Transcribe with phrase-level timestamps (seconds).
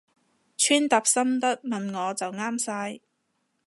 [0.57, 2.99] 穿搭心得問我就啱晒